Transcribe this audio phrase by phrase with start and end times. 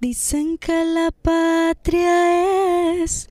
[0.00, 3.28] Dicen que la patria es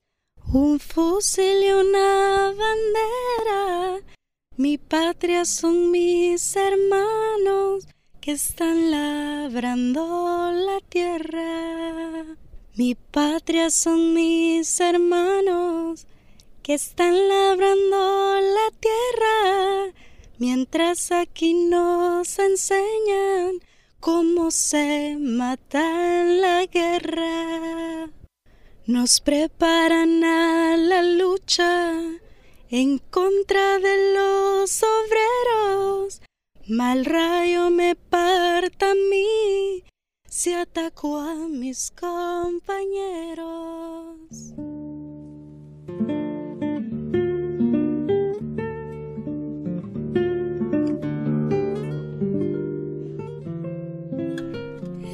[0.52, 4.04] un fusil y una bandera.
[4.58, 7.88] Mi patria son mis hermanos
[8.20, 12.36] que están labrando la tierra.
[12.74, 16.06] Mi patria son mis hermanos
[16.62, 19.94] que están labrando la tierra,
[20.36, 23.58] mientras aquí nos enseñan
[24.00, 28.10] cómo se mata en la guerra.
[28.86, 32.00] Nos preparan a la lucha
[32.70, 36.20] en contra de los obreros.
[36.66, 39.84] Mal rayo me parta a mí
[40.28, 42.58] si atacó a mis compañeros.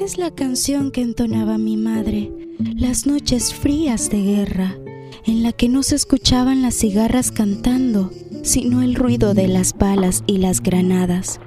[0.04, 2.30] Es la canción que entonaba mi madre
[2.76, 4.76] las noches frías de guerra,
[5.24, 8.10] en la que no se escuchaban las cigarras cantando,
[8.42, 11.40] sino el ruido de las balas y las granadas.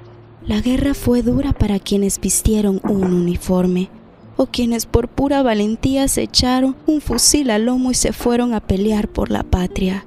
[0.44, 3.90] La guerra fue dura para quienes vistieron un uniforme,
[4.36, 8.60] o quienes por pura valentía se echaron un fusil al lomo y se fueron a
[8.60, 10.04] pelear por la patria.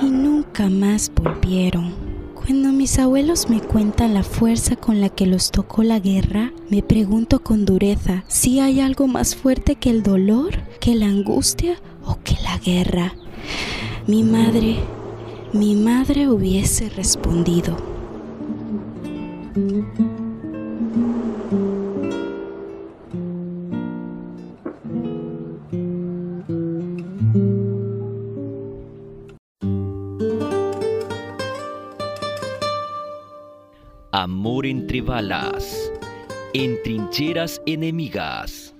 [0.00, 2.09] Y nunca más volvieron.
[2.50, 6.82] Cuando mis abuelos me cuentan la fuerza con la que los tocó la guerra, me
[6.82, 12.18] pregunto con dureza si hay algo más fuerte que el dolor, que la angustia o
[12.24, 13.14] que la guerra.
[14.08, 14.78] Mi madre,
[15.52, 17.76] mi madre hubiese respondido.
[34.12, 35.92] Amor entre balas,
[36.52, 38.74] en trincheras enemigas.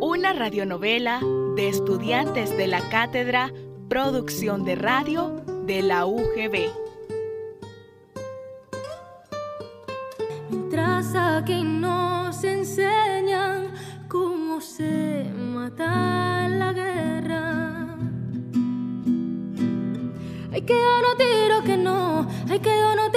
[0.00, 1.20] Una radionovela
[1.56, 3.52] de estudiantes de la cátedra
[3.90, 6.70] Producción de Radio de la UGB.
[10.48, 13.74] Mientras aquí nos enseñan
[14.08, 17.98] cómo se mata la guerra.
[20.50, 23.09] Hay que yo no tiro que no, hay que yo no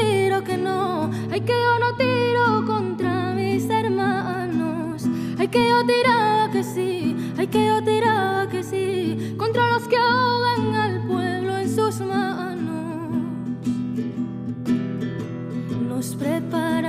[0.43, 5.03] que no, hay que yo no tiro contra mis hermanos.
[5.39, 9.97] Hay que yo tiraba que sí, hay que yo tiraba que sí, contra los que
[9.97, 13.17] ahogan al pueblo en sus manos.
[15.87, 16.82] Nos preparan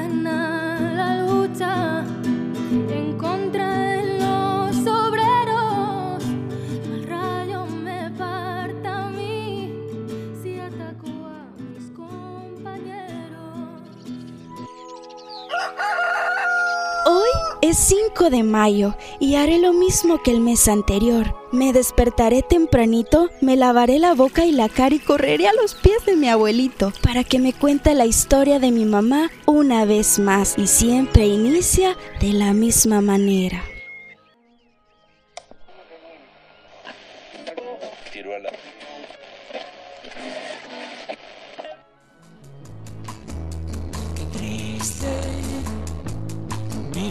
[17.75, 21.35] 5 de mayo y haré lo mismo que el mes anterior.
[21.53, 26.05] Me despertaré tempranito, me lavaré la boca y la cara y correré a los pies
[26.07, 30.55] de mi abuelito para que me cuente la historia de mi mamá una vez más
[30.57, 33.63] y siempre inicia de la misma manera.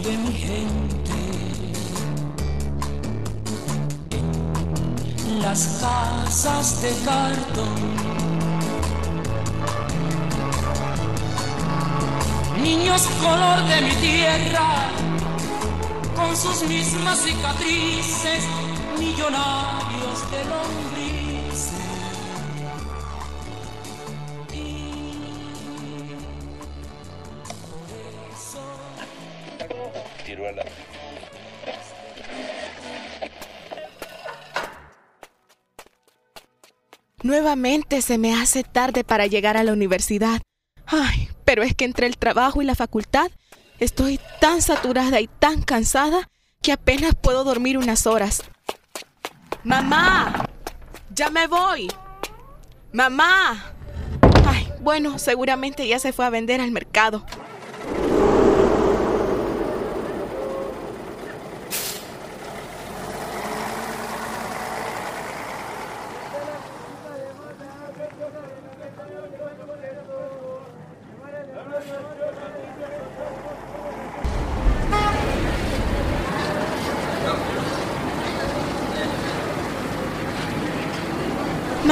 [0.04, 1.12] Vive mi gente
[5.28, 7.74] en las casas de cartón.
[12.62, 14.90] Niños color de mi tierra,
[16.16, 18.44] con sus mismas cicatrices,
[18.98, 20.93] millonarios de lombrices.
[37.24, 40.42] Nuevamente se me hace tarde para llegar a la universidad.
[40.84, 43.30] Ay, pero es que entre el trabajo y la facultad
[43.80, 46.28] estoy tan saturada y tan cansada
[46.60, 48.42] que apenas puedo dormir unas horas.
[49.62, 50.50] ¡Mamá!
[51.14, 51.88] ¡Ya me voy!
[52.92, 53.72] ¡Mamá!
[54.46, 57.24] Ay, bueno, seguramente ya se fue a vender al mercado.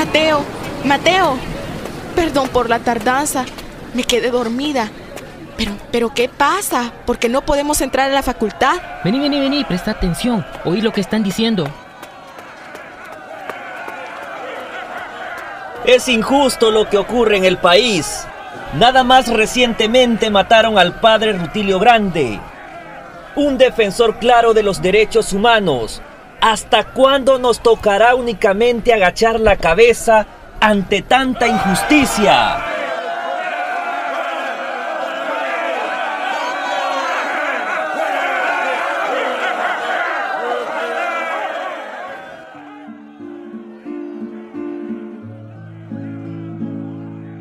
[0.04, 0.40] Mateo,
[0.84, 1.37] Mateo,
[2.16, 3.44] perdón por la tardanza,
[3.94, 4.90] me quedé dormida,
[5.56, 6.93] Pero, pero ¿qué pasa?
[7.06, 8.81] ¿Por qué no podemos entrar a la facultad?
[9.04, 10.44] Vení, vení, vení, presta atención.
[10.64, 11.69] Oí lo que están diciendo.
[15.84, 18.26] Es injusto lo que ocurre en el país.
[18.75, 22.40] Nada más recientemente mataron al padre Rutilio Grande,
[23.37, 26.02] un defensor claro de los derechos humanos.
[26.42, 30.26] ¿Hasta cuándo nos tocará únicamente agachar la cabeza
[30.60, 32.56] ante tanta injusticia?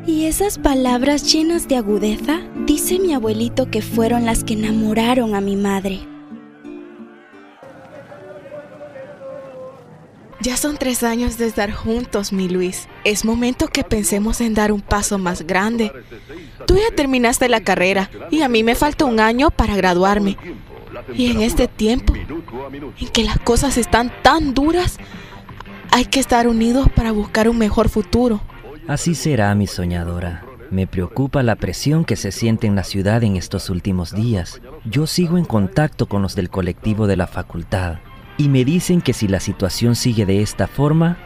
[0.06, 5.40] Y esas palabras llenas de agudeza, dice mi abuelito que fueron las que enamoraron a
[5.40, 6.12] mi madre.
[10.42, 12.88] Ya son tres años de estar juntos, mi Luis.
[13.04, 15.92] Es momento que pensemos en dar un paso más grande.
[16.66, 20.36] Tú ya terminaste la carrera y a mí me falta un año para graduarme.
[21.14, 24.98] Y en este tiempo, en que las cosas están tan duras,
[25.92, 28.40] hay que estar unidos para buscar un mejor futuro.
[28.88, 30.44] Así será, mi soñadora.
[30.72, 34.60] Me preocupa la presión que se siente en la ciudad en estos últimos días.
[34.84, 37.98] Yo sigo en contacto con los del colectivo de la facultad
[38.36, 41.18] y me dicen que si la situación sigue de esta forma,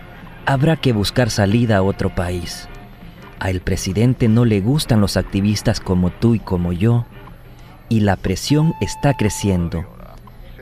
[0.44, 2.69] habrá que buscar salida a otro país.
[3.38, 7.06] A el presidente no le gustan los activistas como tú y como yo,
[7.88, 9.87] y la presión está creciendo.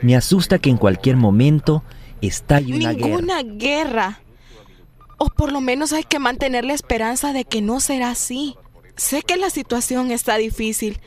[0.02, 1.82] Me asusta que en cualquier momento
[2.20, 3.08] estalle una guerra.
[3.08, 4.20] Ninguna guerra.
[5.16, 8.56] O por lo menos hay que mantener la esperanza de que no será así.
[8.96, 11.00] Sé que la situación está difícil,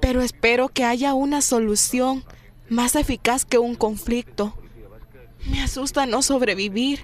[0.00, 2.24] pero espero que haya una solución
[2.68, 4.54] más eficaz que un conflicto.
[5.46, 7.00] Me asusta no sobrevivir.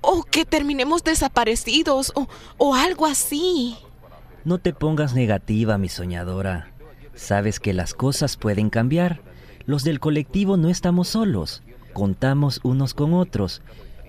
[0.00, 2.28] O que terminemos desaparecidos o,
[2.58, 3.76] o algo así.
[4.44, 6.70] No te pongas negativa, mi soñadora.
[7.14, 9.20] Sabes que las cosas pueden cambiar.
[9.64, 11.62] Los del colectivo no estamos solos.
[11.92, 13.62] Contamos unos con otros.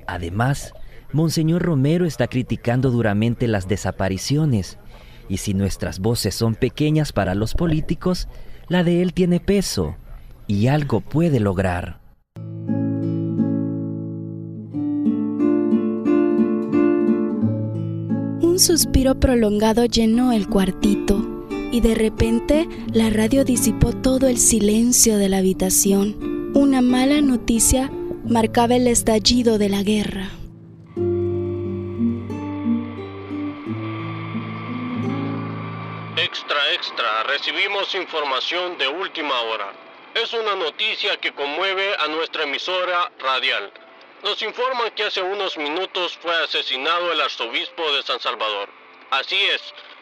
[0.06, 0.74] Además,
[1.14, 4.78] Monseñor Romero está criticando duramente las desapariciones.
[5.30, 8.28] Y si nuestras voces son pequeñas para los políticos,
[8.68, 9.96] la de él tiene peso.
[10.46, 12.00] Y algo puede lograr.
[18.58, 25.20] Un suspiro prolongado llenó el cuartito y de repente la radio disipó todo el silencio
[25.20, 26.54] de la habitación.
[26.56, 27.92] Una mala noticia
[28.26, 30.32] marcaba el estallido de la guerra.
[36.18, 39.72] Extra, extra, recibimos información de última hora.
[40.16, 43.72] Es una noticia que conmueve a nuestra emisora radial.
[44.24, 48.70] Nos informan que hace unos minutos fue asesinado el arzobispo de San Salvador.
[49.12, 49.62] Así es,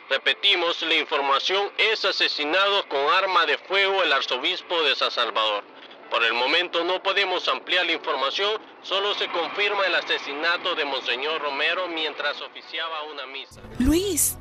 [0.09, 5.63] repetimos, la información es asesinado con arma de fuego el arzobispo de San Salvador.
[6.09, 11.41] Por el momento no podemos ampliar la información, solo se confirma el asesinato de Monseñor
[11.41, 13.61] Romero mientras oficiaba una misa.
[13.79, 14.37] Luis,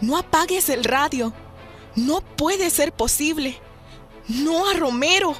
[0.00, 1.32] no apagues el radio.
[1.94, 3.58] No puede ser posible.
[4.28, 5.34] No a Romero.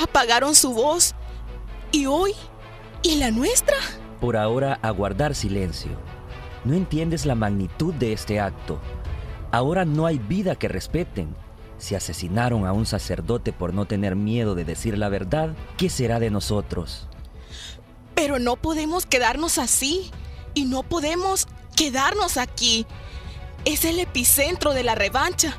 [0.00, 1.14] Apagaron su voz.
[1.92, 2.34] ¿Y hoy?
[3.04, 3.76] ¿Y la nuestra?
[4.20, 5.90] Por ahora, a guardar silencio.
[6.64, 8.78] No entiendes la magnitud de este acto.
[9.50, 11.34] Ahora no hay vida que respeten.
[11.78, 16.20] Si asesinaron a un sacerdote por no tener miedo de decir la verdad, ¿qué será
[16.20, 17.08] de nosotros?
[18.14, 20.12] Pero no podemos quedarnos así.
[20.54, 22.86] Y no podemos quedarnos aquí.
[23.64, 25.56] Es el epicentro de la revancha.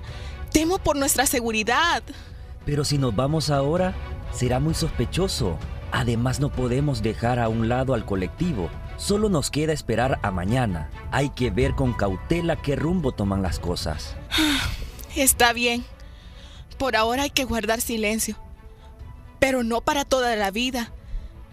[0.54, 2.04] Temo por nuestra seguridad.
[2.66, 3.94] Pero si nos vamos ahora,
[4.32, 5.58] será muy sospechoso.
[5.96, 8.68] Además no podemos dejar a un lado al colectivo.
[8.98, 10.90] Solo nos queda esperar a mañana.
[11.12, 14.16] Hay que ver con cautela qué rumbo toman las cosas.
[15.16, 15.86] Está bien.
[16.80, 18.38] Por ahora hay que guardar silencio.
[19.38, 20.92] Pero no para toda la vida.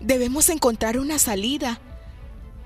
[0.01, 1.79] Debemos encontrar una salida.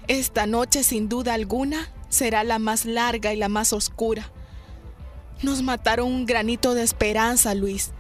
[0.07, 4.31] Esta noche, sin duda alguna, será la más larga y la más oscura.
[5.43, 7.91] Nos mataron un granito de esperanza, Luis.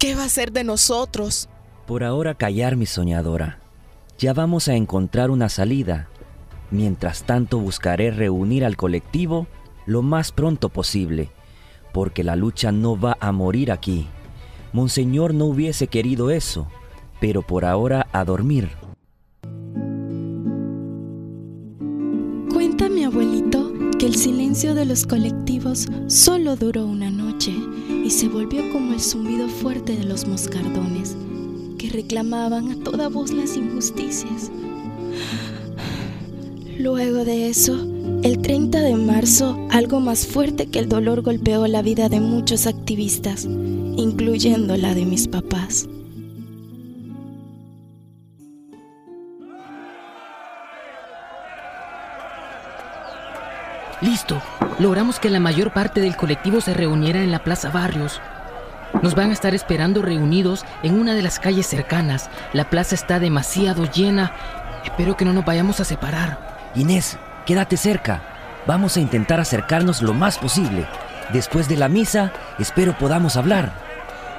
[0.00, 1.48] ¿Qué va a ser de nosotros?
[1.86, 3.58] Por ahora callar, mi soñadora.
[4.18, 6.08] Ya vamos a encontrar una salida.
[6.70, 9.46] Mientras tanto buscaré reunir al colectivo
[9.84, 11.28] lo más pronto posible,
[11.92, 14.06] porque la lucha no va a morir aquí.
[14.72, 16.68] Monseñor no hubiese querido eso,
[17.20, 18.70] pero por ahora a dormir.
[22.50, 27.52] Cuenta mi abuelito que el silencio de los colectivos solo duró una noche
[28.02, 31.14] y se volvió como el zumbido fuerte de los moscardones
[31.84, 34.50] que reclamaban a toda voz las injusticias.
[36.78, 37.90] Luego de eso,
[38.22, 42.66] El 30 de marzo, algo más fuerte que el dolor golpeó la vida de muchos
[42.66, 45.88] activistas, incluyendo la de mis papás.
[54.00, 54.40] Listo.
[54.78, 58.20] Logramos que la mayor parte del colectivo se reuniera en la Plaza Barrios.
[59.02, 62.30] Nos van a estar esperando reunidos en una de las calles cercanas.
[62.52, 64.32] La plaza está demasiado llena.
[64.84, 66.38] Espero que no nos vayamos a separar.
[66.74, 68.22] Inés, quédate cerca.
[68.66, 70.86] Vamos a intentar acercarnos lo más posible.
[71.32, 73.72] Después de la misa, espero podamos hablar.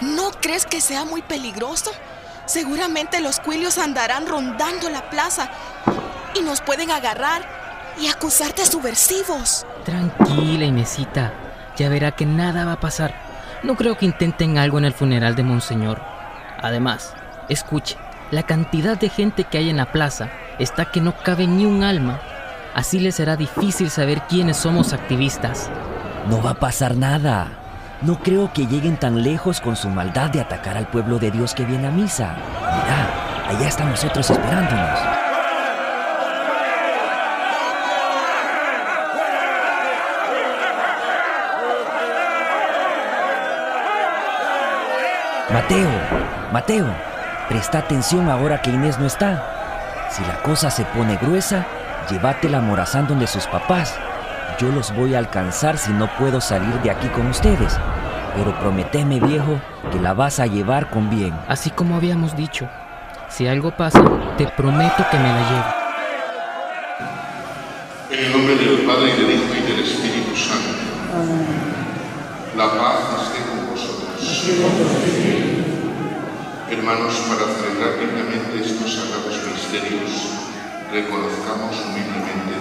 [0.01, 1.91] ¿No crees que sea muy peligroso?
[2.45, 5.49] Seguramente los cuilios andarán rondando la plaza
[6.35, 7.43] y nos pueden agarrar
[7.99, 9.65] y acusarte subversivos.
[9.83, 11.33] Tranquila, Inesita.
[11.77, 13.34] Ya verá que nada va a pasar.
[13.63, 16.01] No creo que intenten algo en el funeral de Monseñor.
[16.61, 17.13] Además,
[17.49, 17.97] escuche,
[18.31, 21.83] la cantidad de gente que hay en la plaza está que no cabe ni un
[21.83, 22.19] alma.
[22.73, 25.69] Así les será difícil saber quiénes somos activistas.
[26.29, 27.47] No va a pasar nada.
[28.01, 31.53] No creo que lleguen tan lejos con su maldad de atacar al pueblo de Dios
[31.53, 32.35] que viene a misa.
[32.59, 35.14] Mira, allá están nosotros esperándonos.
[45.55, 45.89] Mateo,
[46.51, 46.85] Mateo,
[47.47, 50.09] presta atención ahora que Inés no está.
[50.11, 51.65] Si la cosa se pone gruesa,
[52.11, 53.95] llévatela a Morazán donde sus papás.
[54.59, 57.79] Yo los voy a alcanzar si no puedo salir de aquí con ustedes.
[58.35, 59.61] Pero prometeme, viejo,
[59.93, 61.33] que la vas a llevar con bien.
[61.47, 62.67] Así como habíamos dicho.
[63.29, 64.03] Si algo pasa,
[64.37, 65.73] te prometo que me la llevo.
[68.11, 70.75] En el nombre del Padre y del Hijo y del Espíritu Santo.
[72.57, 75.14] La paz esté con vosotros.
[76.85, 80.37] Hermanos, para celebrar dignamente estos sagrados misterios,
[80.91, 82.53] reconozcamos humildemente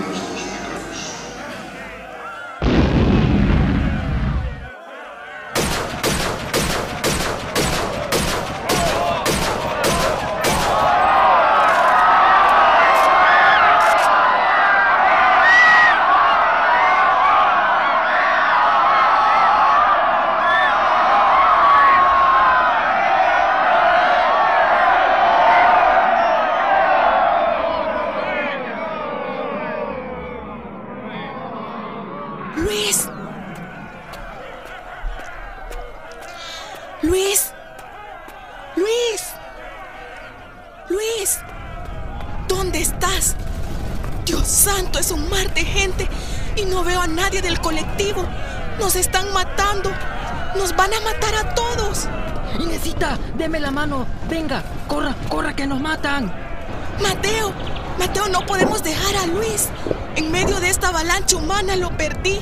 [56.05, 57.51] Mateo,
[57.99, 59.71] Mateo, no podemos dejar a Luis.
[60.17, 62.41] En medio de esta avalancha humana lo perdí.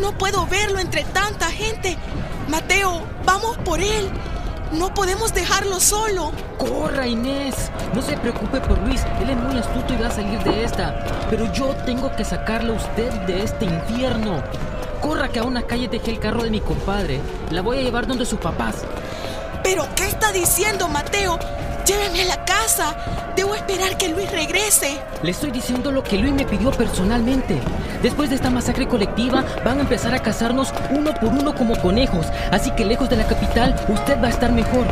[0.00, 1.96] No puedo verlo entre tanta gente.
[2.48, 4.10] Mateo, vamos por él.
[4.72, 6.32] No podemos dejarlo solo.
[6.58, 7.70] Corra, Inés.
[7.94, 9.00] No se preocupe por Luis.
[9.20, 11.26] Él es muy astuto y va a salir de esta.
[11.30, 14.42] Pero yo tengo que sacarle a usted de este infierno.
[15.00, 17.20] Corra que a una calle dejé el carro de mi compadre.
[17.52, 18.74] La voy a llevar donde sus papás.
[19.62, 21.38] ¿Pero qué está diciendo, Mateo?
[21.88, 22.94] Lléveme a la casa.
[23.34, 25.00] Debo esperar que Luis regrese.
[25.22, 27.58] Le estoy diciendo lo que Luis me pidió personalmente.
[28.02, 32.26] Después de esta masacre colectiva, van a empezar a cazarnos uno por uno como conejos.
[32.52, 34.86] Así que lejos de la capital, usted va a estar mejor.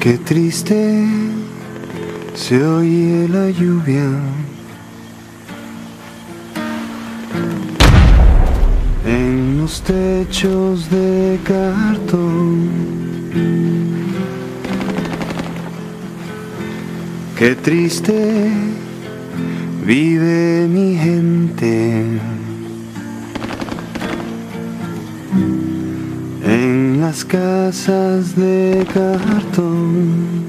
[0.00, 1.04] Qué triste
[2.34, 4.08] se oye la lluvia
[9.04, 12.70] en los techos de cartón.
[17.36, 18.52] Qué triste
[19.84, 22.07] vive mi gente
[27.28, 30.46] casas de cartón.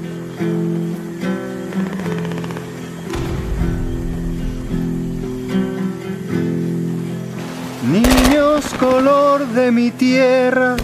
[7.92, 10.76] Niños color de mi tierra,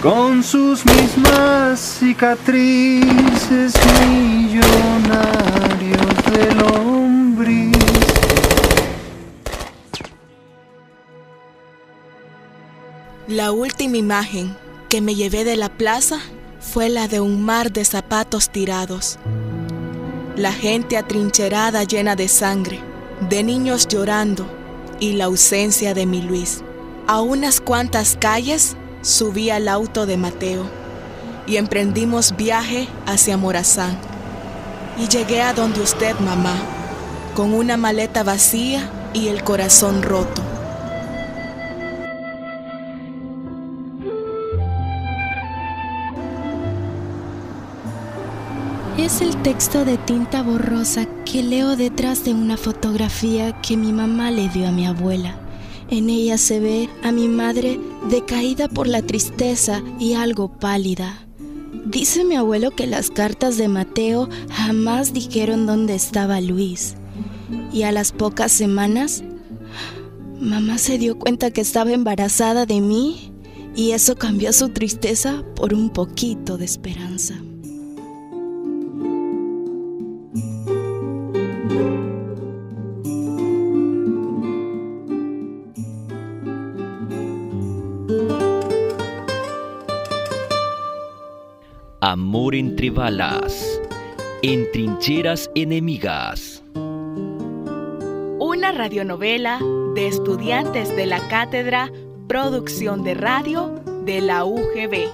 [0.00, 3.74] con sus mismas cicatrices
[4.08, 5.40] millonarios
[13.30, 14.56] La última imagen
[14.88, 16.18] que me llevé de la plaza
[16.58, 19.20] fue la de un mar de zapatos tirados.
[20.34, 22.80] La gente atrincherada llena de sangre,
[23.28, 24.50] de niños llorando
[24.98, 26.64] y la ausencia de mi Luis.
[27.06, 30.68] A unas cuantas calles subí al auto de Mateo
[31.46, 33.96] y emprendimos viaje hacia Morazán.
[34.98, 36.56] Y llegué a donde usted, mamá,
[37.36, 40.42] con una maleta vacía y el corazón roto.
[49.10, 54.30] Es el texto de tinta borrosa que leo detrás de una fotografía que mi mamá
[54.30, 55.36] le dio a mi abuela.
[55.90, 61.26] En ella se ve a mi madre decaída por la tristeza y algo pálida.
[61.86, 66.94] Dice mi abuelo que las cartas de Mateo jamás dijeron dónde estaba Luis.
[67.72, 69.24] Y a las pocas semanas,
[70.40, 73.32] mamá se dio cuenta que estaba embarazada de mí
[73.74, 77.34] y eso cambió su tristeza por un poquito de esperanza.
[92.10, 93.80] Amor entre balas,
[94.42, 96.60] en trincheras enemigas.
[98.40, 99.60] Una radionovela
[99.94, 101.88] de estudiantes de la cátedra
[102.26, 105.08] Producción de Radio de la UGB.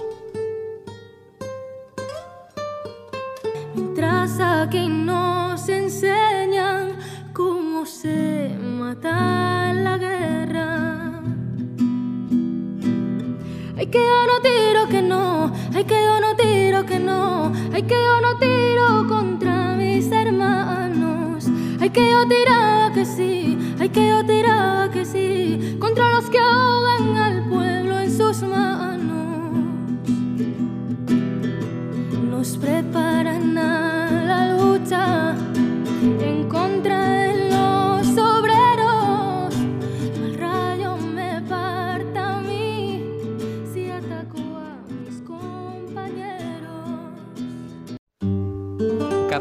[3.75, 6.97] Mientras aquí nos enseñan
[7.35, 11.23] cómo se mata la guerra.
[13.77, 16.36] Ay, que yo no tiro que no, ay, que yo no tiro que
[17.77, 21.45] Hai que eu no tiro contra mis hermanos.
[21.79, 23.59] Hai que eu tiraba que sí.
[23.79, 24.36] Hai que eu tiraba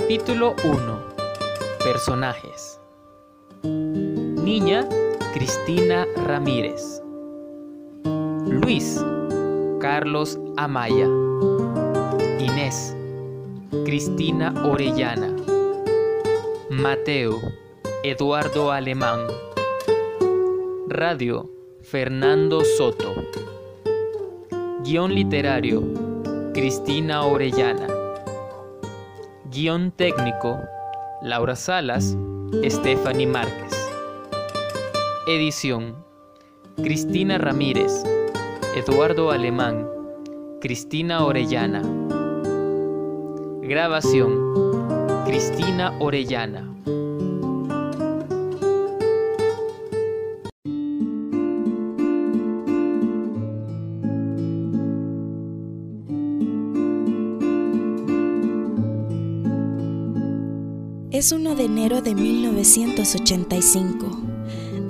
[0.06, 1.00] Capítulo 1.
[1.84, 2.80] Personajes.
[3.64, 4.88] Niña
[5.34, 7.02] Cristina Ramírez.
[8.46, 9.04] Luis
[9.82, 11.08] Carlos Amaya.
[12.38, 12.96] Inés
[13.84, 15.36] Cristina Orellana.
[16.70, 17.42] Mateo
[18.04, 19.22] Eduardo Alemán.
[20.88, 21.50] Radio
[21.82, 23.12] Fernando Soto.
[24.84, 25.82] Guión literario
[26.54, 27.95] Cristina Orellana.
[29.56, 30.60] Guión técnico
[31.22, 32.18] Laura Salas,
[32.66, 33.90] Stephanie Márquez.
[35.30, 35.96] Edición
[36.76, 38.04] Cristina Ramírez,
[38.76, 39.88] Eduardo Alemán,
[40.60, 41.82] Cristina Orellana.
[43.62, 46.70] Grabación Cristina Orellana.
[61.16, 64.22] Es 1 de enero de 1985.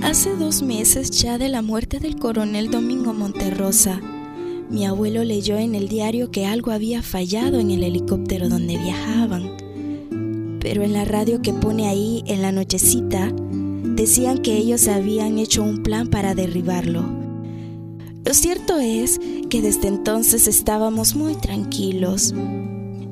[0.02, 4.02] Hace dos meses ya de la muerte del coronel Domingo Monterrosa.
[4.72, 9.52] Mi abuelo leyó en el diario que algo había fallado en el helicóptero donde viajaban.
[10.62, 15.62] Pero en la radio que pone ahí en la nochecita, decían que ellos habían hecho
[15.62, 17.06] un plan para derribarlo.
[18.24, 19.20] Lo cierto es
[19.52, 22.34] que desde entonces estábamos muy tranquilos.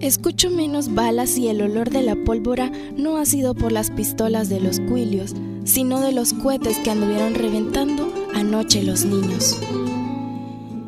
[0.03, 4.49] Escucho menos balas y el olor de la pólvora no ha sido por las pistolas
[4.49, 9.57] de los cuilios, sino de los cohetes que anduvieron reventando anoche los niños.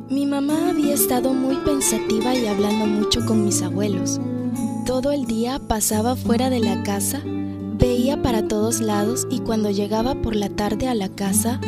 [0.10, 4.20] Mi mamá había estado muy pensativa y hablando mucho con mis abuelos.
[4.86, 10.16] Todo el día pasaba fuera de la casa, veía para todos lados y cuando llegaba
[10.16, 11.62] por la tarde a la casa,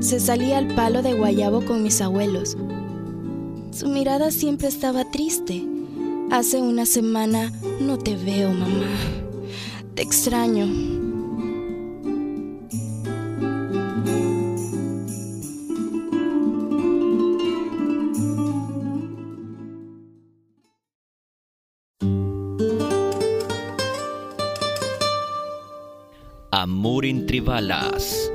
[0.00, 2.58] se salía al palo de guayabo con mis abuelos.
[3.70, 5.66] Su mirada siempre estaba triste.
[6.30, 8.86] Hace una semana no te veo, mamá.
[9.96, 10.66] Te extraño.
[26.52, 28.30] Amor entre balas,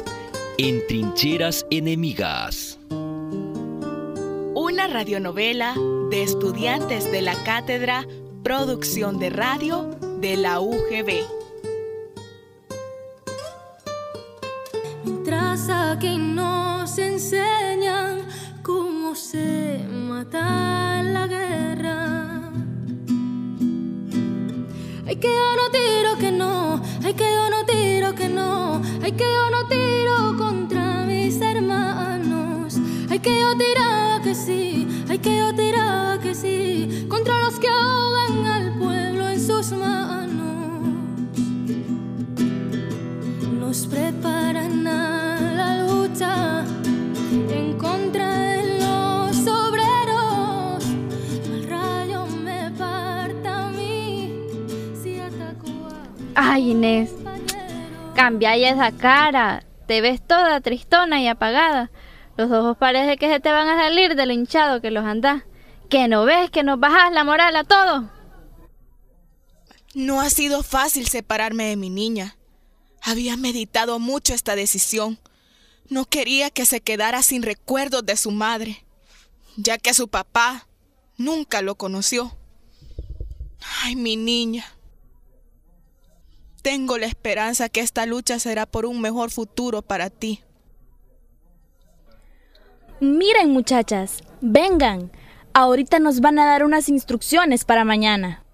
[0.58, 2.78] en trincheras enemigas.
[4.54, 5.76] Una radionovela
[6.16, 8.08] de estudiantes de la cátedra
[8.42, 9.90] Producción de Radio
[10.22, 11.26] de la UGB.
[15.04, 18.26] Mientras aquí nos enseñan
[18.64, 22.50] cómo se mata la guerra.
[25.06, 29.12] Ay, que yo no tiro que no, ay, que yo no tiro que no, ay,
[29.12, 32.78] que yo no tiro contra mis hermanos.
[33.10, 35.65] Ay, que yo tiraba que sí, ay, que yo tiraba
[43.96, 46.66] preparan a la lucha
[47.32, 50.84] en contra de los obreros.
[51.46, 54.34] El rayo me parta a mí
[55.02, 55.68] si ataco
[56.36, 57.14] a Ay, Inés,
[58.16, 59.64] cambia ya esa cara.
[59.88, 61.90] Te ves toda tristona y apagada.
[62.36, 65.44] Los ojos parece que se te van a salir del hinchado que los andás.
[65.90, 68.04] ¿Que no ves que nos bajas la moral a todos?
[69.94, 72.36] No ha sido fácil separarme de mi niña.
[73.08, 75.20] Había meditado mucho esta decisión.
[75.90, 78.84] No quería que se quedara sin recuerdos de su madre,
[79.58, 80.68] ya que su papá
[81.16, 82.36] nunca lo conoció.
[83.84, 84.66] Ay, mi niña.
[86.64, 90.42] Tengo la esperanza que esta lucha será por un mejor futuro para ti.
[93.00, 95.12] Miren muchachas, vengan.
[95.54, 98.45] Ahorita nos van a dar unas instrucciones para mañana.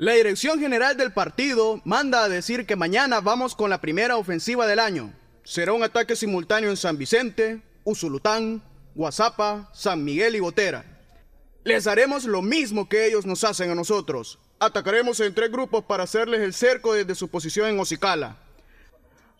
[0.00, 4.64] La Dirección General del partido manda a decir que mañana vamos con la primera ofensiva
[4.68, 5.12] del año.
[5.42, 8.62] Será un ataque simultáneo en San Vicente, Usulután,
[8.94, 10.84] Guazapa, San Miguel y Botera.
[11.64, 14.38] Les haremos lo mismo que ellos nos hacen a nosotros.
[14.60, 18.36] Atacaremos en tres grupos para hacerles el cerco desde su posición en Ocicala.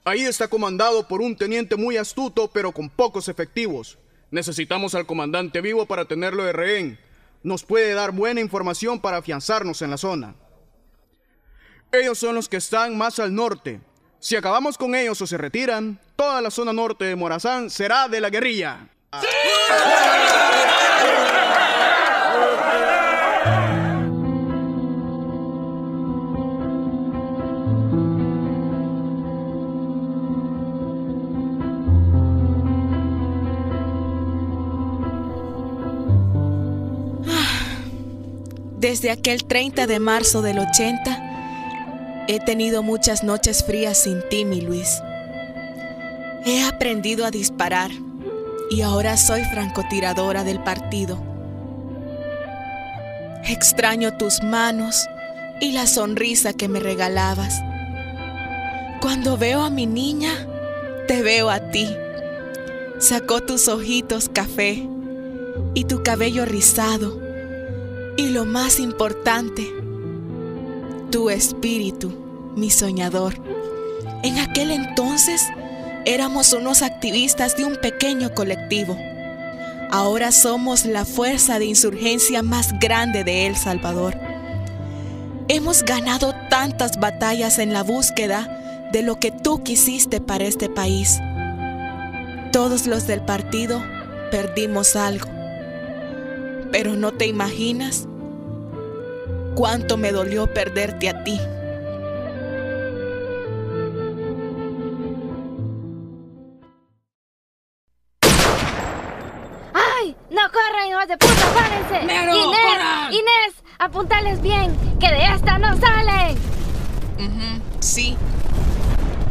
[0.04, 3.96] Ahí está comandado por un teniente muy astuto pero con pocos efectivos.
[4.32, 6.98] Necesitamos al comandante vivo para tenerlo de rehén.
[7.44, 10.34] Nos puede dar buena información para afianzarnos en la zona.
[11.90, 13.80] Ellos son los que están más al norte.
[14.20, 18.20] Si acabamos con ellos o se retiran, toda la zona norte de Morazán será de
[18.20, 18.88] la guerrilla.
[38.76, 41.27] Desde aquel 30 de marzo del 80,
[42.28, 45.00] he tenido muchas noches frías sin ti, mi Luis.
[46.44, 47.90] He aprendido a disparar
[48.70, 51.18] y ahora soy francotiradora del partido.
[53.44, 55.08] Extraño tus manos
[55.60, 57.62] y la sonrisa que me regalabas.
[59.00, 60.46] Cuando veo a mi niña,
[61.06, 61.88] te veo a ti.
[62.98, 64.86] Sacó tus ojitos café
[65.72, 67.18] y tu cabello rizado
[68.18, 69.66] y lo más importante,
[71.10, 72.12] tu espíritu,
[72.56, 73.34] mi soñador.
[74.22, 75.42] En aquel entonces
[76.04, 78.96] éramos unos activistas de un pequeño colectivo.
[79.90, 84.16] Ahora somos la fuerza de insurgencia más grande de El Salvador.
[85.48, 91.18] Hemos ganado tantas batallas en la búsqueda de lo que tú quisiste para este país.
[92.52, 93.82] Todos los del partido
[94.30, 95.38] perdimos algo
[96.70, 98.07] pero no te imaginas
[99.58, 101.40] cuánto me dolió perderte a ti.
[109.74, 110.14] ¡Ay!
[110.30, 111.34] ¡No corran, hijos de puta!
[111.54, 112.06] ¡Párense!
[112.06, 112.60] ¡Negro, ¡Inés!
[112.70, 113.12] corran!
[113.12, 113.54] ¡Inés!
[113.80, 114.76] ¡Apuntales bien!
[115.00, 116.38] ¡Que de esta no salen!
[117.18, 118.16] Ujú, sí.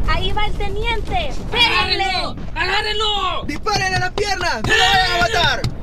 [0.09, 1.31] Ahí va el teniente.
[1.53, 2.35] ¡Agárrenlo!
[2.53, 3.45] ¡Agárrenlo!
[3.45, 4.61] ¡Disparen a la pierna!
[4.67, 5.76] ¡No lo vayan a matar!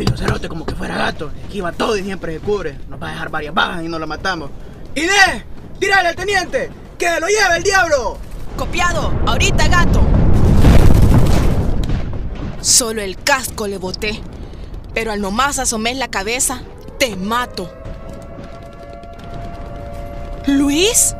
[0.00, 1.30] Cuilo cerote como que fuera gato.
[1.42, 2.78] Esquiva todo y siempre se cubre.
[2.88, 4.50] Nos va a dejar varias bajas y nos lo matamos.
[4.94, 5.44] ¡Inés!
[5.78, 6.70] ¡Tírale al teniente!
[6.96, 8.16] ¡Que lo lleve el diablo!
[8.56, 10.00] Copiado, ahorita gato.
[12.62, 14.22] Solo el casco le boté,
[14.94, 16.62] pero al nomás asomé la cabeza,
[16.98, 17.70] te mato.
[20.46, 21.14] ¿Luis?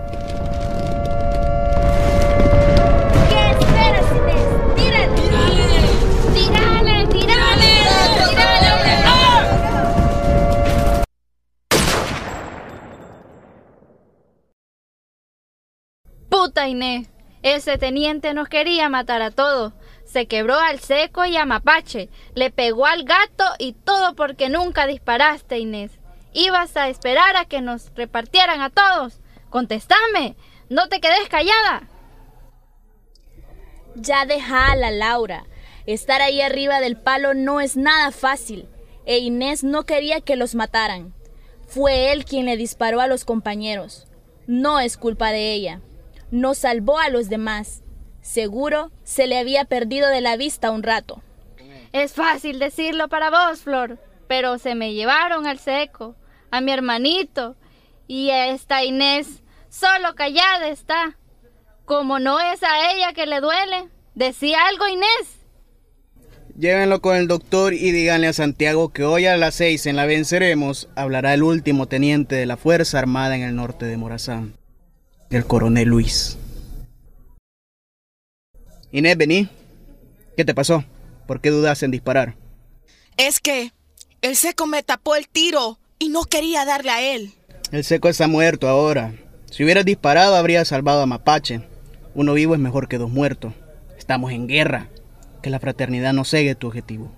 [16.61, 17.09] ¡Puta Inés!
[17.43, 19.73] Ese teniente nos quería matar a todos.
[20.05, 22.11] Se quebró al seco y a Mapache.
[22.35, 25.93] Le pegó al gato y todo porque nunca disparaste, Inés.
[26.35, 29.21] Ibas a esperar a que nos repartieran a todos.
[29.49, 30.37] Contestame.
[30.69, 31.89] No te quedes callada.
[33.95, 35.47] Ya déjala, Laura.
[35.87, 38.69] Estar ahí arriba del palo no es nada fácil.
[39.07, 41.15] E Inés no quería que los mataran.
[41.67, 44.07] Fue él quien le disparó a los compañeros.
[44.47, 45.81] No es culpa de ella.
[46.31, 47.83] No salvó a los demás.
[48.21, 51.23] Seguro se le había perdido de la vista un rato.
[51.93, 56.15] Es fácil decirlo para vos, Flor, pero se me llevaron al seco,
[56.51, 57.57] a mi hermanito,
[58.07, 61.17] y a esta Inés solo callada está.
[61.85, 65.41] Como no es a ella que le duele, decía algo Inés.
[66.57, 70.07] Llévenlo con el doctor y díganle a Santiago que hoy a las seis en la
[70.07, 74.55] Venceremos hablará el último teniente de la Fuerza Armada en el norte de Morazán,
[75.31, 76.37] el coronel Luis.
[78.91, 79.49] Inés, vení.
[80.37, 80.85] ¿Qué te pasó?
[81.27, 82.37] ¿Por qué dudas en disparar?
[83.17, 83.73] Es que
[84.21, 87.33] el seco me tapó el tiro y no quería darle a él.
[87.71, 89.15] El seco está muerto ahora.
[89.51, 91.63] Si hubieras disparado habrías salvado a Mapache.
[92.15, 93.55] Uno vivo es mejor que dos muertos.
[93.97, 94.89] Estamos en guerra.
[95.43, 97.15] Que la fraternidad no segue tu objetivo.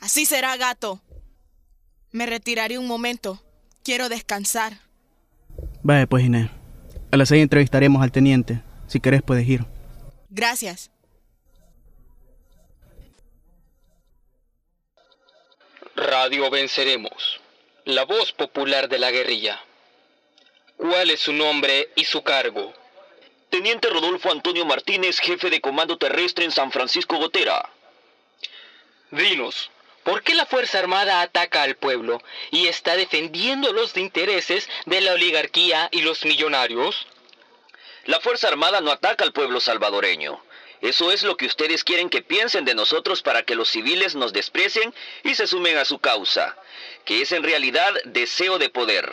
[0.00, 1.00] Así será, gato.
[2.10, 3.40] Me retiraré un momento.
[3.84, 4.80] Quiero descansar.
[5.82, 6.50] Vaya pues, Inés.
[7.10, 8.60] A las seis entrevistaremos al teniente.
[8.86, 9.64] Si querés puedes ir.
[10.30, 10.90] Gracias.
[15.96, 17.40] Radio Venceremos,
[17.84, 19.58] la voz popular de la guerrilla.
[20.76, 22.72] ¿Cuál es su nombre y su cargo?
[23.50, 27.68] Teniente Rodolfo Antonio Martínez, jefe de comando terrestre en San Francisco Gotera.
[29.10, 29.70] Dinos,
[30.08, 35.12] ¿por qué la Fuerza Armada ataca al pueblo y está defendiendo los intereses de la
[35.12, 37.06] oligarquía y los millonarios?
[38.06, 40.42] La Fuerza Armada no ataca al pueblo salvadoreño.
[40.80, 44.32] Eso es lo que ustedes quieren que piensen de nosotros para que los civiles nos
[44.32, 44.94] desprecien
[45.24, 46.56] y se sumen a su causa,
[47.04, 49.12] que es en realidad deseo de poder.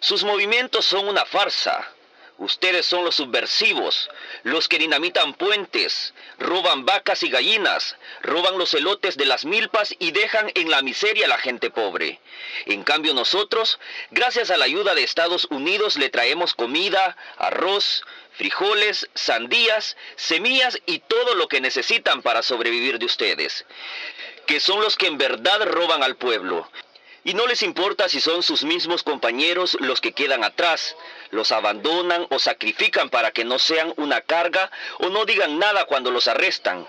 [0.00, 1.86] Sus movimientos son una farsa.
[2.38, 4.10] Ustedes son los subversivos,
[4.42, 10.10] los que dinamitan puentes, roban vacas y gallinas, roban los elotes de las milpas y
[10.10, 12.20] dejan en la miseria a la gente pobre.
[12.66, 13.78] En cambio nosotros,
[14.10, 18.02] gracias a la ayuda de Estados Unidos, le traemos comida, arroz,
[18.36, 23.64] frijoles, sandías, semillas y todo lo que necesitan para sobrevivir de ustedes,
[24.46, 26.68] que son los que en verdad roban al pueblo.
[27.24, 30.94] Y no les importa si son sus mismos compañeros los que quedan atrás,
[31.30, 36.10] los abandonan o sacrifican para que no sean una carga o no digan nada cuando
[36.10, 36.86] los arrestan.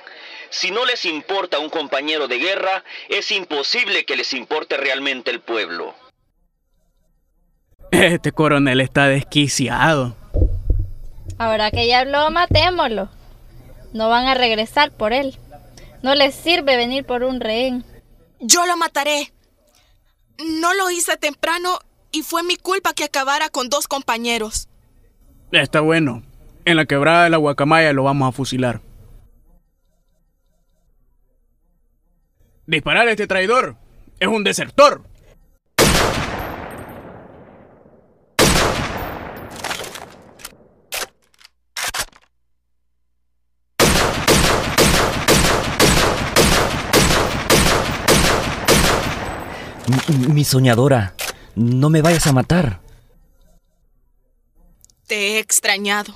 [0.50, 5.39] Si no les importa un compañero de guerra, es imposible que les importe realmente el
[5.39, 5.95] pueblo.
[7.91, 10.15] Este coronel está desquiciado.
[11.38, 13.10] Ahora que ya habló, matémoslo.
[13.93, 15.38] No van a regresar por él.
[16.02, 17.86] No les sirve venir por un rehén.
[18.39, 19.32] Yo lo mataré.
[20.43, 21.80] No lo hice temprano
[22.12, 24.67] y fue mi culpa que acabara con dos compañeros.
[25.52, 26.24] Está bueno.
[26.65, 28.82] En la quebrada de la Guacamaya lo vamos a fusilar.
[32.65, 33.78] Disparar a este traidor.
[34.19, 35.04] Es un desertor.
[50.29, 51.15] Mi soñadora,
[51.55, 52.81] no me vayas a matar.
[55.08, 56.13] Te he extrañado.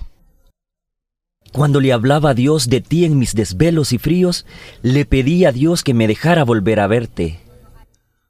[1.52, 4.46] Cuando le hablaba a Dios de ti en mis desvelos y fríos,
[4.82, 7.40] le pedí a Dios que me dejara volver a verte.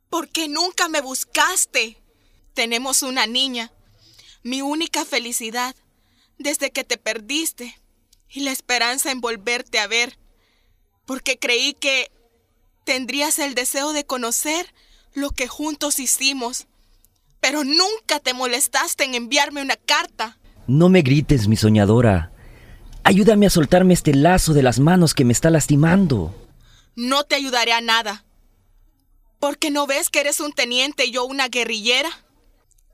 [0.09, 1.97] ¿Por qué nunca me buscaste?
[2.53, 3.71] Tenemos una niña,
[4.43, 5.75] mi única felicidad,
[6.38, 7.77] desde que te perdiste,
[8.29, 10.17] y la esperanza en volverte a ver,
[11.05, 12.12] porque creí que
[12.85, 14.73] tendrías el deseo de conocer
[15.13, 16.67] lo que juntos hicimos,
[17.39, 20.38] pero nunca te molestaste en enviarme una carta.
[20.67, 22.32] No me grites, mi soñadora.
[23.04, 26.36] Ayúdame a soltarme este lazo de las manos que me está lastimando.
[26.95, 28.26] No te ayudaré a nada.
[29.39, 32.10] ¿Porque no ves que eres un teniente y yo una guerrillera?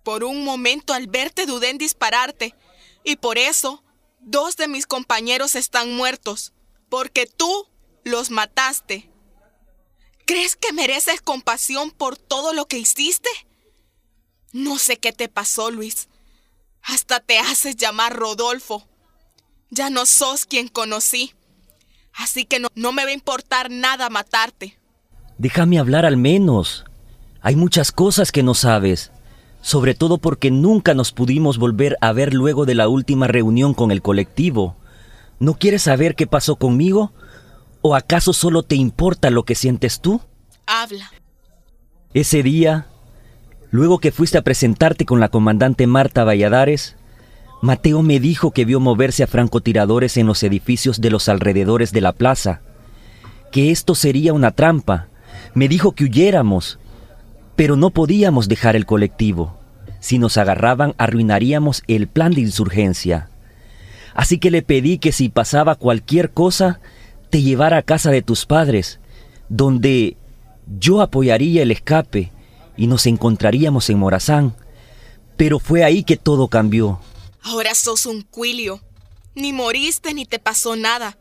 [0.03, 2.53] Por un momento al verte dudé en dispararte,
[3.03, 3.83] y por eso
[4.19, 6.53] dos de mis compañeros están muertos,
[6.89, 7.67] porque tú
[8.03, 9.09] los mataste.
[10.25, 13.29] ¿Crees que mereces compasión por todo lo que hiciste?
[14.51, 16.07] No sé qué te pasó, Luis.
[16.81, 18.87] Hasta te haces llamar Rodolfo.
[19.69, 21.33] Ya no sos quien conocí.
[22.13, 24.77] Así que no, no me va a importar nada matarte.
[25.37, 26.85] Déjame hablar al menos.
[27.41, 29.11] Hay muchas cosas que no sabes,
[29.61, 33.91] sobre todo porque nunca nos pudimos volver a ver luego de la última reunión con
[33.91, 34.75] el colectivo.
[35.39, 37.11] ¿No quieres saber qué pasó conmigo?
[37.87, 40.19] ¿O acaso solo te importa lo que sientes tú?
[40.65, 41.11] Habla.
[42.15, 42.87] Ese día,
[43.69, 46.95] luego que fuiste a presentarte con la comandante Marta Valladares,
[47.61, 52.01] Mateo me dijo que vio moverse a francotiradores en los edificios de los alrededores de
[52.01, 52.61] la plaza,
[53.51, 55.05] que esto sería una trampa.
[55.53, 56.79] Me dijo que huyéramos,
[57.55, 59.59] pero no podíamos dejar el colectivo.
[59.99, 63.29] Si nos agarraban, arruinaríamos el plan de insurgencia.
[64.15, 66.79] Así que le pedí que si pasaba cualquier cosa,
[67.29, 68.99] te llevara a casa de tus padres,
[69.49, 70.17] donde
[70.79, 72.31] yo apoyaría el escape
[72.77, 74.55] y nos encontraríamos en Morazán.
[75.37, 76.99] Pero fue ahí que todo cambió.
[77.41, 78.81] Ahora sos un cuilio.
[79.35, 81.17] Ni moriste ni te pasó nada.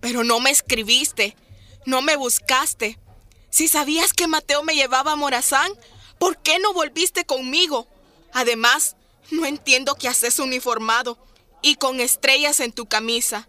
[0.00, 1.36] Pero no me escribiste.
[1.86, 2.98] No me buscaste.
[3.50, 5.70] Si sabías que Mateo me llevaba a Morazán,
[6.18, 7.86] ¿por qué no volviste conmigo?
[8.32, 8.96] Además,
[9.30, 11.18] no entiendo qué haces uniformado
[11.60, 13.48] y con estrellas en tu camisa.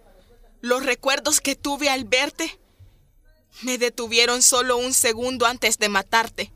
[0.63, 2.57] Los recuerdos que tuve al verte
[3.63, 6.53] me detuvieron solo un segundo antes de matarte,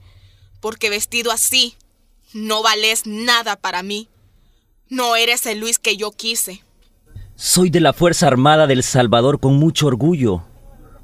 [0.61, 1.75] porque vestido así
[2.33, 4.07] no vales nada para mí.
[4.87, 6.63] No eres el Luis que yo quise.
[7.35, 10.41] Soy de la Fuerza Armada del Salvador con mucho orgullo,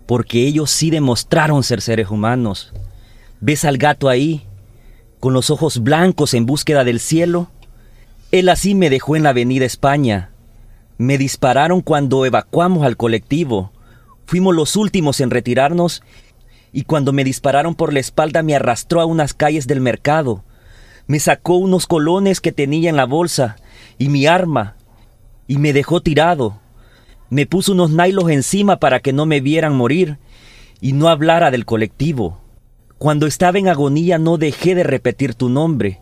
[0.08, 2.72] porque ellos sí demostraron ser seres humanos.
[3.42, 4.48] ¿Ves al gato ahí,
[5.20, 7.52] con los ojos blancos en búsqueda del cielo?
[8.32, 10.33] Él así me dejó en la Avenida España.
[11.04, 13.74] Me dispararon cuando evacuamos al colectivo.
[14.26, 16.02] Fuimos los últimos en retirarnos
[16.72, 20.46] y cuando me dispararon por la espalda me arrastró a unas calles del mercado.
[21.06, 23.58] Me sacó unos colones que tenía en la bolsa
[23.98, 24.78] y mi arma
[25.46, 26.62] y me dejó tirado.
[27.30, 30.20] Me puso unos nailos encima para que no me vieran morir
[30.80, 32.40] y no hablara del colectivo.
[32.98, 36.00] Cuando estaba en agonía no dejé de repetir tu nombre,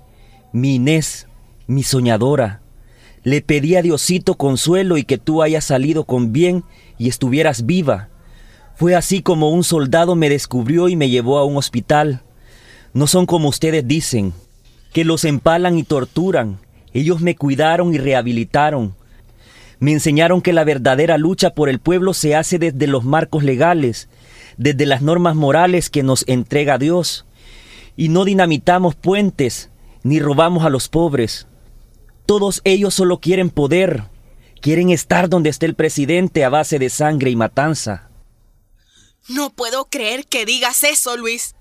[0.53, 1.27] mi Inés,
[1.65, 2.60] mi soñadora.
[3.23, 6.63] Le pedí a Diosito consuelo y que tú hayas salido con bien
[6.97, 8.09] y estuvieras viva.
[8.75, 12.21] Fue así como un soldado me descubrió y me llevó a un hospital.
[12.93, 14.33] No son como ustedes dicen,
[14.91, 16.59] que los empalan y torturan.
[16.93, 18.95] Ellos me cuidaron y rehabilitaron.
[19.79, 24.09] Me enseñaron que la verdadera lucha por el pueblo se hace desde los marcos legales,
[24.57, 27.25] desde las normas morales que nos entrega Dios.
[27.95, 29.69] Y no dinamitamos puentes,
[30.03, 31.47] ni robamos a los pobres.
[32.31, 34.05] Todos ellos solo quieren poder,
[34.61, 38.09] quieren estar donde esté el presidente a base de sangre y matanza.
[39.27, 41.55] No puedo creer que digas eso, Luis.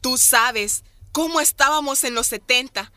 [0.00, 2.90] Tú sabes cómo estábamos en los 70,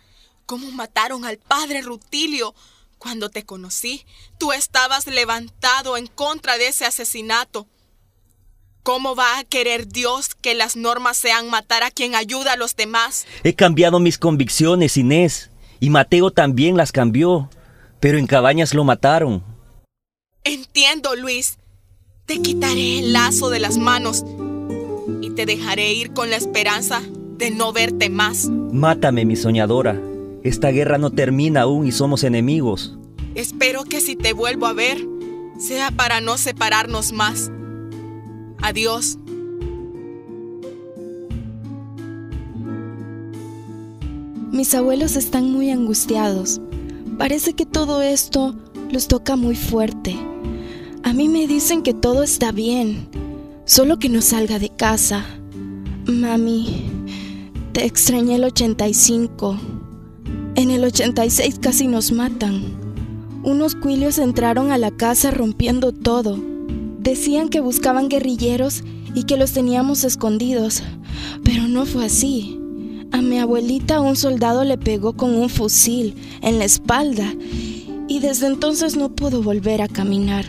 [0.45, 2.56] cómo mataron al padre Rutilio.
[2.97, 4.06] Cuando te conocí,
[4.38, 7.67] tú estabas levantado en contra de ese asesinato.
[8.84, 12.78] ¿Cómo va a querer Dios que las normas sean matar a quien ayuda a los
[12.78, 13.26] demás?
[13.43, 15.50] He cambiado mis convicciones, Inés.
[15.81, 17.49] Y Mateo también las cambió,
[17.99, 19.43] pero en Cabañas lo mataron.
[20.43, 21.57] Entiendo, Luis.
[22.27, 24.23] Te quitaré el lazo de las manos
[25.21, 27.01] y te dejaré ir con la esperanza
[27.37, 28.47] de no verte más.
[28.71, 29.99] Mátame, mi soñadora.
[30.43, 32.95] Esta guerra no termina aún y somos enemigos.
[33.33, 34.99] Espero que si te vuelvo a ver,
[35.59, 37.51] sea para no separarnos más.
[38.61, 39.17] Adiós.
[44.51, 46.59] Mis abuelos están muy angustiados.
[47.17, 48.53] Parece que todo esto
[48.91, 50.17] los toca muy fuerte.
[51.03, 53.07] A mí me dicen que todo está bien,
[53.63, 55.25] solo que no salga de casa.
[56.05, 56.83] Mami,
[57.71, 59.57] te extrañé el 85.
[60.55, 62.61] En el 86 casi nos matan.
[63.43, 66.37] Unos cuilios entraron a la casa rompiendo todo.
[66.99, 68.83] Decían que buscaban guerrilleros
[69.15, 70.83] y que los teníamos escondidos,
[71.41, 72.61] pero no fue así.
[73.13, 77.26] A mi abuelita un soldado le pegó con un fusil en la espalda
[78.08, 80.45] y desde entonces no pudo volver a caminar.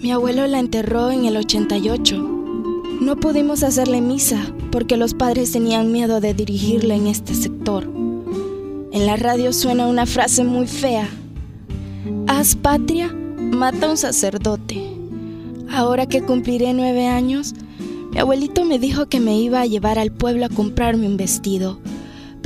[0.00, 2.16] Mi abuelo la enterró en el 88.
[3.00, 4.40] No pudimos hacerle misa
[4.70, 7.84] porque los padres tenían miedo de dirigirla en este sector.
[8.92, 11.08] En la radio suena una frase muy fea.
[12.28, 14.80] Haz patria, mata a un sacerdote.
[15.70, 17.52] Ahora que cumpliré nueve años,
[18.12, 21.80] mi abuelito me dijo que me iba a llevar al pueblo a comprarme un vestido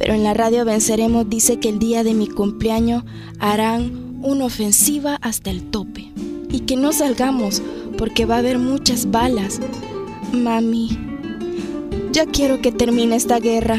[0.00, 3.04] pero en la radio Venceremos dice que el día de mi cumpleaños
[3.38, 6.10] harán una ofensiva hasta el tope
[6.50, 7.62] y que no salgamos
[7.98, 9.60] porque va a haber muchas balas.
[10.32, 10.88] Mami,
[12.12, 13.78] ya quiero que termine esta guerra.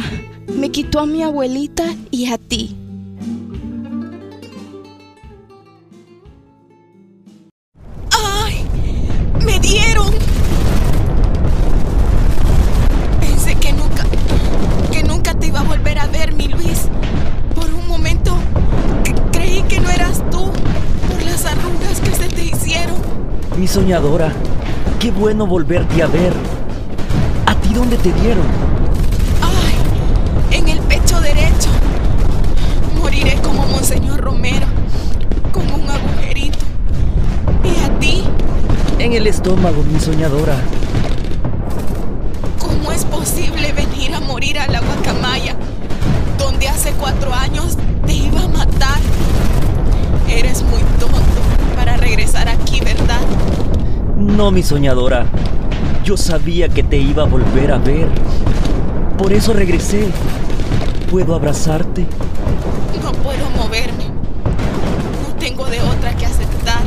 [0.55, 2.75] Me quitó a mi abuelita y a ti.
[23.71, 24.33] Soñadora,
[24.99, 26.33] qué bueno volverte a ver.
[27.45, 28.45] ¿A ti dónde te dieron?
[29.41, 30.57] ¡Ay!
[30.57, 31.69] En el pecho derecho.
[32.97, 34.65] Moriré como Monseñor Romero,
[35.53, 36.57] con un agujerito.
[37.63, 38.23] ¿Y a ti?
[38.99, 40.57] En el estómago, mi soñadora.
[42.59, 45.55] ¿Cómo es posible venir a morir a la guacamaya,
[46.37, 48.99] donde hace cuatro años te iba a matar?
[50.27, 51.40] Eres muy tonto
[52.01, 53.21] regresar aquí, ¿verdad?
[54.17, 55.25] No, mi soñadora.
[56.03, 58.09] Yo sabía que te iba a volver a ver.
[59.17, 60.07] Por eso regresé.
[61.09, 62.05] ¿Puedo abrazarte?
[63.03, 64.05] No puedo moverme.
[64.07, 66.81] No tengo de otra que aceptar.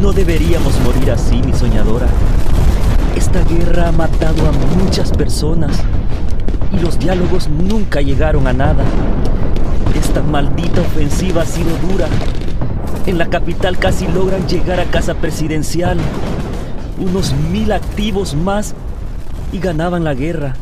[0.00, 2.06] No deberíamos morir así, mi soñadora.
[3.16, 5.78] Esta guerra ha matado a muchas personas
[6.72, 8.84] y los diálogos nunca llegaron a nada.
[9.94, 12.08] Esta maldita ofensiva ha sido dura.
[13.06, 15.98] En la capital casi logran llegar a casa presidencial.
[16.98, 18.74] Unos mil activos más
[19.52, 20.56] y ganaban la guerra.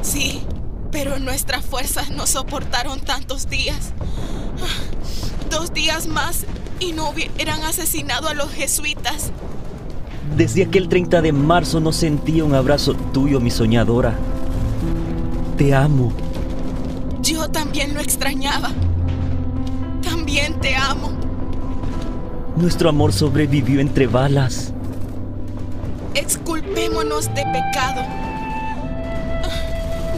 [0.00, 0.42] Sí,
[0.90, 3.92] pero nuestras fuerzas no soportaron tantos días.
[5.50, 6.46] Dos días más
[6.78, 9.30] y no hubieran asesinado a los jesuitas.
[10.36, 14.14] Desde aquel 30 de marzo no sentía un abrazo tuyo, mi soñadora.
[15.58, 16.12] Te amo.
[17.20, 18.70] Yo también lo extrañaba.
[20.02, 21.29] También te amo.
[22.60, 24.74] Nuestro amor sobrevivió entre balas.
[26.14, 28.02] Exculpémonos de pecado.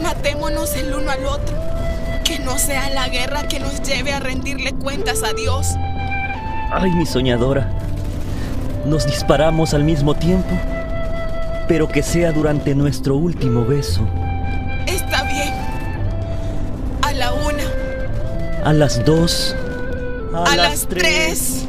[0.01, 1.55] Matémonos el uno al otro.
[2.25, 5.67] Que no sea la guerra que nos lleve a rendirle cuentas a Dios.
[6.69, 7.71] Ay, mi soñadora.
[8.85, 10.51] Nos disparamos al mismo tiempo,
[11.69, 14.05] pero que sea durante nuestro último beso.
[14.85, 15.53] Está bien.
[17.03, 17.63] A la una.
[18.65, 19.55] A las dos.
[20.33, 21.01] A, a las, tres.
[21.01, 21.62] tres.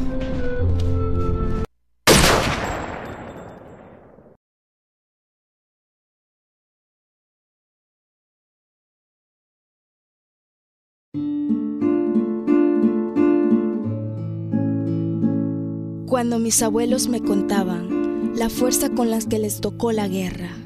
[16.25, 20.57] Cuando mis abuelos me contaban la fuerza con la que les tocó la guerra,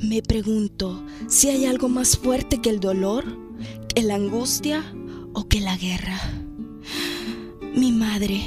[0.00, 3.26] me pregunto si hay algo más fuerte que el dolor,
[3.94, 4.82] que la angustia
[5.34, 6.18] o que la guerra.
[7.76, 8.40] Mi madre,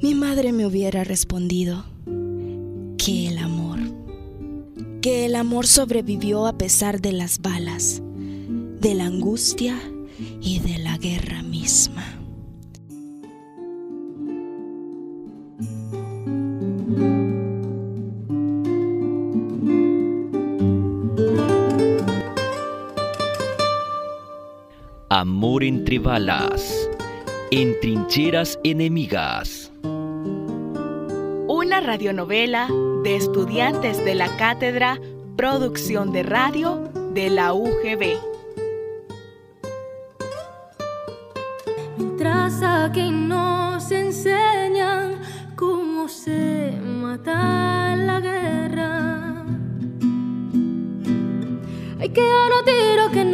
[0.00, 1.84] mi madre me hubiera respondido
[2.96, 3.80] que el amor,
[5.02, 8.00] que el amor sobrevivió a pesar de las balas,
[8.80, 9.76] de la angustia
[10.40, 12.09] y de la guerra misma.
[25.20, 26.88] Amor entre balas,
[27.50, 29.70] en trincheras enemigas.
[31.46, 32.70] Una radionovela
[33.04, 34.98] de estudiantes de la cátedra
[35.36, 38.16] Producción de Radio de la UGB.
[41.98, 45.20] Mientras aquí nos enseñan
[45.54, 49.44] cómo se mata la guerra.
[52.00, 53.29] Hay que no tiro que no,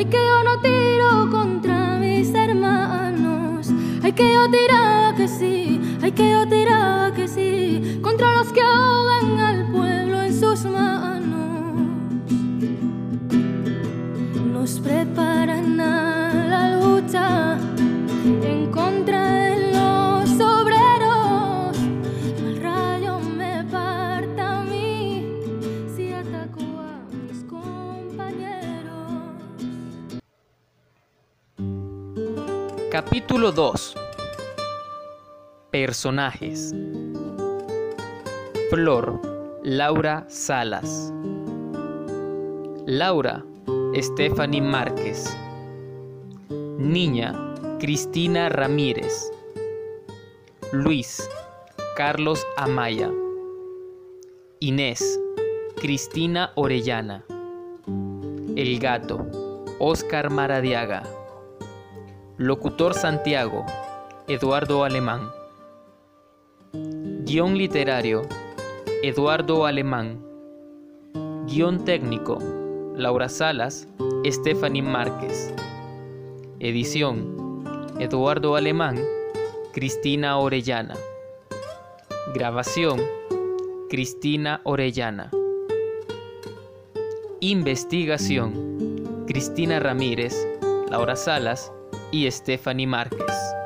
[0.00, 3.68] hay que yo no tiro contra mis hermanos.
[4.02, 8.62] Hay que yo tiraba que sí, hay que yo tiraba que sí, contra los que
[8.62, 11.74] ahogan al pueblo en sus manos.
[14.54, 16.09] Nos preparan a
[33.02, 33.94] Capítulo 2
[35.70, 36.74] Personajes.
[38.68, 39.18] Flor
[39.64, 41.10] Laura Salas.
[42.84, 43.42] Laura
[43.96, 45.34] Stephanie Márquez.
[46.50, 49.32] Niña Cristina Ramírez.
[50.72, 51.26] Luis
[51.96, 53.10] Carlos Amaya.
[54.58, 55.18] Inés
[55.76, 57.24] Cristina Orellana.
[58.56, 59.26] El gato
[59.78, 61.19] Oscar Maradiaga
[62.42, 63.66] Locutor Santiago
[64.26, 65.28] Eduardo Alemán.
[67.26, 68.22] Guión literario
[69.02, 70.24] Eduardo Alemán.
[71.46, 72.38] Guión técnico
[72.96, 73.86] Laura Salas
[74.24, 75.52] Stephanie Márquez.
[76.60, 77.62] Edición
[77.98, 78.98] Eduardo Alemán
[79.74, 80.94] Cristina Orellana.
[82.32, 83.02] Grabación
[83.90, 85.30] Cristina Orellana.
[87.40, 90.48] Investigación Cristina Ramírez
[90.88, 91.70] Laura Salas
[92.12, 93.59] y Stephanie Márquez.